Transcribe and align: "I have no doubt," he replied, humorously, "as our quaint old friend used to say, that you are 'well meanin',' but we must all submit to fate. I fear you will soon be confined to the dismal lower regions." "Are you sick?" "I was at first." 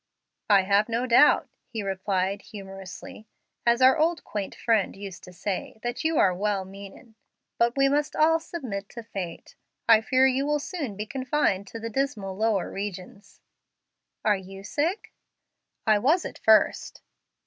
"I 0.49 0.63
have 0.63 0.89
no 0.89 1.05
doubt," 1.05 1.47
he 1.67 1.83
replied, 1.83 2.41
humorously, 2.41 3.27
"as 3.67 3.83
our 3.83 3.95
quaint 4.23 4.55
old 4.55 4.59
friend 4.59 4.95
used 4.95 5.23
to 5.25 5.31
say, 5.31 5.79
that 5.83 6.03
you 6.03 6.17
are 6.17 6.33
'well 6.33 6.65
meanin',' 6.65 7.13
but 7.59 7.77
we 7.77 7.87
must 7.87 8.15
all 8.15 8.39
submit 8.39 8.89
to 8.89 9.03
fate. 9.03 9.53
I 9.87 10.01
fear 10.01 10.25
you 10.25 10.47
will 10.47 10.57
soon 10.57 10.95
be 10.97 11.05
confined 11.05 11.67
to 11.67 11.79
the 11.79 11.91
dismal 11.91 12.35
lower 12.35 12.71
regions." 12.71 13.41
"Are 14.25 14.35
you 14.35 14.63
sick?" 14.63 15.13
"I 15.85 15.99
was 15.99 16.25
at 16.25 16.39
first." 16.39 17.03